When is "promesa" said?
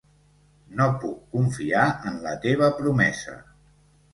2.81-3.37